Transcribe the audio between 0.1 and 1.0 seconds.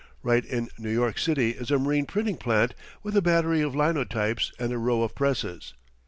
Right in New